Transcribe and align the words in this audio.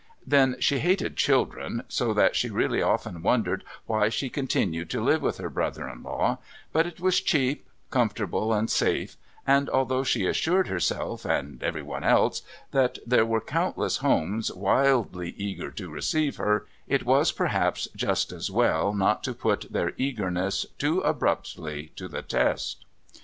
Then 0.25 0.55
she 0.59 0.79
hated 0.79 1.15
children, 1.15 1.83
so 1.87 2.11
that 2.15 2.35
she 2.35 2.49
really 2.49 2.81
often 2.81 3.21
wondered 3.21 3.63
why 3.85 4.09
she 4.09 4.31
continued 4.31 4.89
to 4.89 5.03
live 5.03 5.21
with 5.21 5.37
her 5.37 5.49
brother 5.51 5.87
in 5.87 6.01
law, 6.01 6.39
but 6.73 6.87
it 6.87 6.99
was 6.99 7.21
cheap, 7.21 7.67
comfortable 7.91 8.51
and 8.51 8.67
safe, 8.67 9.15
and 9.45 9.69
although 9.69 10.03
she 10.03 10.25
assured 10.25 10.69
herself 10.69 11.23
and 11.23 11.61
everyone 11.61 12.03
else 12.03 12.41
that 12.71 12.97
there 13.05 13.27
were 13.27 13.41
countless 13.41 13.97
homes 13.97 14.51
wildly 14.51 15.35
eager 15.37 15.69
to 15.69 15.91
receive 15.91 16.37
her, 16.37 16.65
it 16.87 17.05
was 17.05 17.31
perhaps 17.31 17.87
just 17.95 18.31
as 18.31 18.49
well 18.49 18.95
not 18.95 19.23
to 19.23 19.35
put 19.35 19.71
their 19.71 19.93
eagerness 19.97 20.65
too 20.79 21.01
abruptly 21.01 21.91
to 21.95 22.07
the 22.07 22.23
test. 22.23 22.85